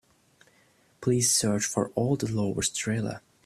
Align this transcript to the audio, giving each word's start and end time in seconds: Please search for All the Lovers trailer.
Please 0.99 1.29
search 1.29 1.63
for 1.63 1.89
All 1.93 2.15
the 2.15 2.25
Lovers 2.25 2.69
trailer. 2.69 3.21